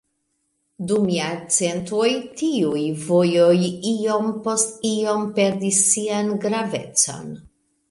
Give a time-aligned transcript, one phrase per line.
[0.91, 2.07] Dum jarcentoj
[2.39, 3.53] tiuj vojoj
[3.93, 7.33] iom post iom perdis sian gravecon.